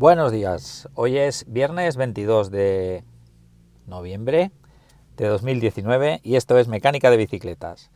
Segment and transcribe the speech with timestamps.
[0.00, 3.04] Buenos días, hoy es viernes 22 de
[3.86, 4.50] noviembre
[5.18, 7.90] de 2019 y esto es Mecánica de Bicicletas.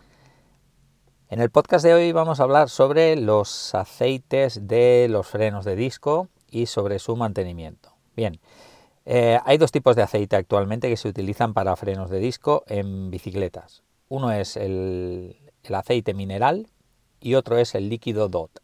[1.31, 5.77] En el podcast de hoy vamos a hablar sobre los aceites de los frenos de
[5.77, 7.95] disco y sobre su mantenimiento.
[8.15, 8.39] Bien,
[9.07, 13.11] eh, hay dos tipos de aceite actualmente que se utilizan para frenos de disco en
[13.11, 13.83] bicicletas.
[14.11, 15.39] Uno es el,
[15.73, 16.69] aceite mineral
[17.19, 18.61] y otro es el líquido DOT.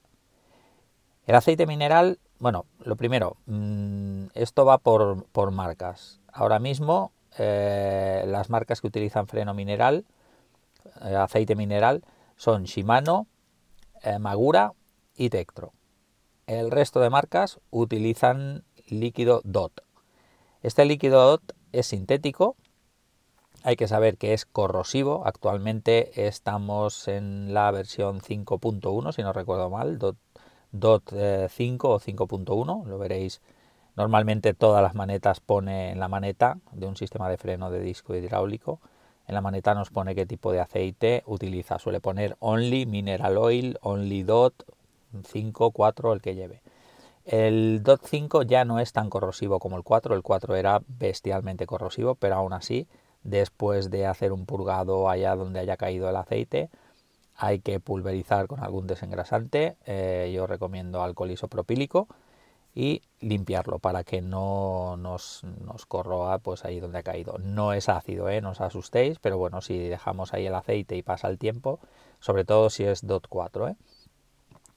[1.25, 6.21] El aceite mineral, bueno, lo primero, mm, esto va por, marcas.
[6.33, 10.05] Ahora mismo eh, las marcas que utilizan freno mineral,
[11.03, 12.03] eh, aceite mineral,
[12.37, 13.27] son Shimano,
[14.19, 14.73] Magura
[15.15, 15.75] y Tektro.
[16.47, 19.83] El resto de marcas utilizan líquido DOT.
[20.63, 22.57] Este líquido DOT es sintético,
[23.63, 25.23] hay que saber que es corrosivo.
[25.27, 30.17] Actualmente estamos en la versión 5.1, si no recuerdo mal, DOT,
[30.73, 31.49] 5 eh,
[31.83, 33.41] o 5.1, lo veréis.
[33.97, 38.15] Normalmente todas las manetas pone en la maneta de un sistema de freno de disco
[38.15, 38.81] hidráulico.
[39.27, 41.79] En la maneta nos pone qué tipo de aceite utiliza.
[41.79, 44.65] Suele poner only mineral oil, only DOT,
[45.25, 46.63] 5, 4, el que lleve.
[47.25, 51.67] El DOT 5 ya no es tan corrosivo como el 4, el 4 era bestialmente
[51.67, 52.89] corrosivo, pero aún así,
[53.23, 56.71] después de hacer un purgado allá donde haya caído el aceite,
[57.41, 62.07] hay que pulverizar con algún desengrasante, eh, yo recomiendo alcohol isopropílico
[62.75, 67.39] y limpiarlo para que no nos, nos, corroa pues ahí donde ha caído.
[67.39, 68.43] No es ácido, ¿eh?
[68.43, 71.81] no os asustéis, pero bueno, si dejamos ahí el aceite y pasa el tiempo,
[72.21, 73.77] sobre todo si es DOT 4, ¿eh?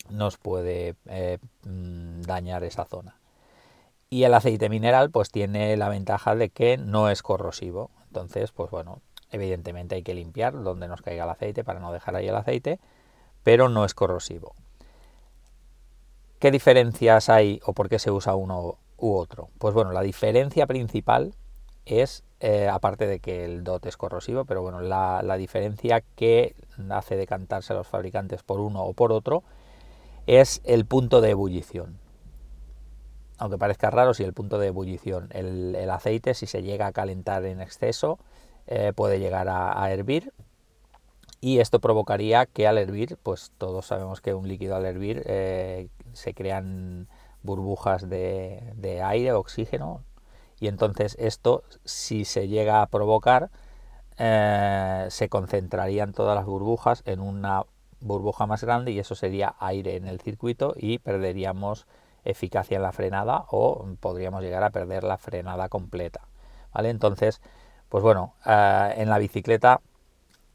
[0.09, 3.17] nos puede eh, mm, dañar esa zona.
[4.09, 7.91] Y el aceite mineral pues tiene la ventaja de que no es corrosivo.
[8.07, 9.01] Entonces, pues bueno,
[9.33, 12.79] evidentemente hay que limpiar donde nos caiga el aceite para no dejar ahí el aceite,
[13.43, 14.55] pero no es corrosivo.
[16.39, 19.49] ¿Qué diferencias hay o por qué se usa uno u otro?
[19.57, 21.35] Pues bueno, la diferencia principal
[21.85, 26.55] es, eh, aparte de que el DOT es corrosivo, pero bueno, la, diferencia que
[26.89, 29.43] hace decantarse a los fabricantes por uno o por otro
[30.27, 31.99] es el punto de ebullición.
[33.37, 37.45] Aunque parezca raro, si el punto de ebullición, el, aceite, si se llega a calentar
[37.45, 38.19] en exceso,
[38.67, 40.33] eh, puede llegar a, hervir.
[41.41, 45.89] Y esto provocaría que al hervir, pues todos sabemos que un líquido al hervir eh,
[46.13, 47.07] se crean
[47.41, 50.03] burbujas de, aire, oxígeno,
[50.59, 53.49] y entonces esto, si se llega a provocar,
[54.17, 57.63] eh, se concentrarían todas las burbujas en una
[57.99, 61.87] burbuja más grande y eso sería aire en el circuito y perderíamos
[62.23, 66.21] eficacia en la frenada o podríamos llegar a perder la frenada completa.
[66.73, 66.89] ¿vale?
[66.89, 67.41] Entonces,
[67.93, 69.79] pues bueno, eh, en la bicicleta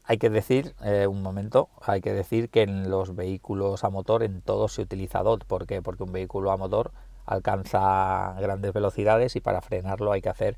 [0.03, 4.23] hay que decir, eh, un momento, hay que decir que en los vehículos a motor
[4.23, 5.45] en todos se utiliza DOT.
[5.45, 5.81] ¿Por qué?
[5.81, 6.91] Porque un vehículo a motor
[7.25, 10.57] alcanza grandes velocidades y para frenarlo hay que hacer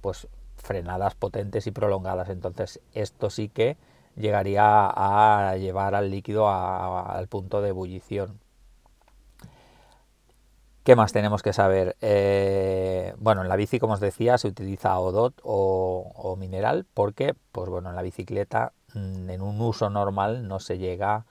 [0.00, 2.28] pues frenadas potentes y prolongadas.
[2.28, 3.76] Entonces, esto sí que
[4.14, 8.38] llegaría a llevar al líquido al punto de ebullición.
[10.84, 11.96] ¿Qué más tenemos que saber?
[12.00, 17.34] Eh, bueno, en la bici, como os decía, se utiliza ODOT o, o, mineral porque,
[17.52, 21.26] pues bueno, en la bicicleta, mm, en un uso normal, no se llega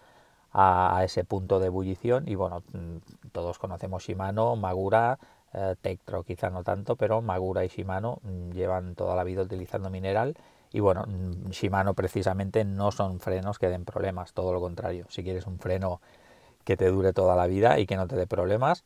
[0.54, 2.28] a, ese punto de ebullición.
[2.28, 2.98] Y bueno, mm,
[3.32, 5.20] todos conocemos Shimano, Magura,
[5.54, 9.90] eh, Tektro quizá no tanto, pero Magura y Shimano mm, llevan toda la vida utilizando
[9.90, 10.36] mineral
[10.72, 11.06] y bueno,
[11.50, 15.06] Shimano precisamente no son frenos que den problemas, todo lo contrario.
[15.10, 16.00] Si quieres un freno
[16.64, 18.84] que te dure toda la vida y que no te dé problemas,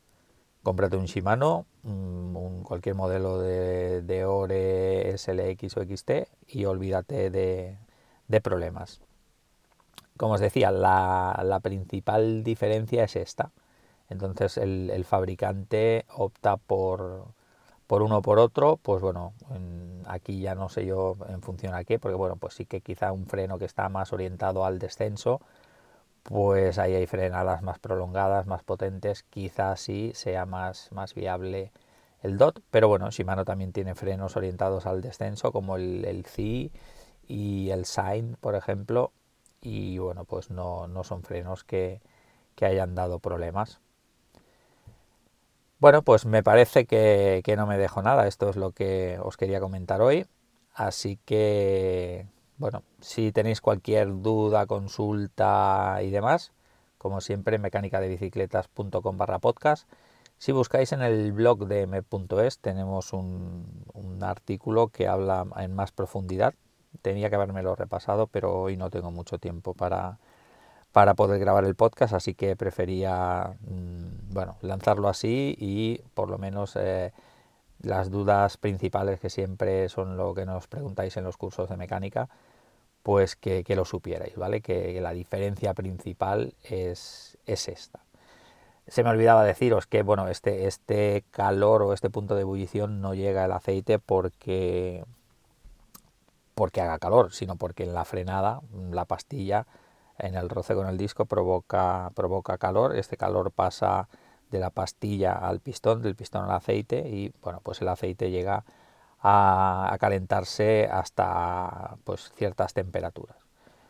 [0.64, 6.10] cómprate un Shimano, mm, un, cualquier modelo de, de, Ore, SLX o XT
[6.48, 7.78] y olvídate de,
[8.42, 9.00] problemas.
[10.16, 13.52] Como os decía, la, principal diferencia es esta.
[14.10, 17.26] Entonces el fabricante opta por,
[17.86, 19.34] por uno por otro, pues bueno,
[20.06, 23.12] aquí ya no sé yo en función a qué, porque bueno, pues sí que quizá
[23.12, 25.40] un freno que está más orientado al descenso,
[26.24, 31.72] pues ahí hay frenadas más prolongadas, más potentes, quizás sí sea más, más viable
[32.22, 36.26] el DOT, pero bueno, Shimano también tiene frenos orientados al descenso, como el, el
[37.28, 39.12] y el Sign, por ejemplo,
[39.60, 42.00] y bueno, pues no, no son frenos que,
[42.56, 43.80] que hayan dado problemas.
[45.84, 48.26] Bueno, pues me parece que, no me dejo nada.
[48.26, 50.26] Esto es lo que os quería comentar hoy.
[50.72, 52.26] Así que,
[52.56, 56.52] bueno, si tenéis cualquier duda, consulta y demás,
[56.98, 59.88] como siempre, mecánicadebicicletas.com barra podcast.
[60.38, 63.64] Si buscáis en el blog de me.es tenemos un,
[64.20, 66.54] artículo que habla en más profundidad.
[67.02, 70.18] Tenía que habérmelo repasado, pero hoy no tengo mucho tiempo para,
[70.92, 76.38] para poder grabar el podcast, así que prefería mm, bueno, lanzarlo así y por lo
[76.38, 77.12] menos eh,
[77.80, 82.28] las dudas principales que siempre son lo que nos preguntáis en los cursos de mecánica,
[83.02, 84.62] pues que, lo supierais, ¿vale?
[84.62, 88.00] Que, la diferencia principal es, es, esta.
[88.88, 93.14] Se me olvidaba deciros que, bueno, este, este calor o este punto de ebullición no
[93.14, 95.04] llega el aceite porque,
[96.54, 98.60] porque haga calor, sino porque en la frenada,
[98.90, 99.66] la pastilla,
[100.18, 104.08] en el roce con el disco provoca, provoca calor, este calor pasa
[104.54, 108.64] de la pastilla al pistón, del pistón al aceite y bueno, pues el aceite llega
[109.20, 113.36] a, calentarse hasta pues ciertas temperaturas.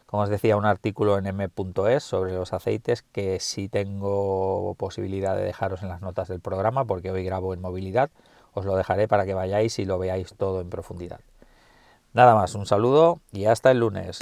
[0.06, 5.43] Como os decía, un artículo en m.es sobre los aceites que sí tengo posibilidad de
[5.43, 8.10] dejaros en las notas del programa porque hoy grabo en movilidad.
[8.55, 11.20] Os lo dejaré para que vayáis y lo veáis todo en profundidad.
[12.12, 14.20] Nada más, un saludo y hasta el lunes.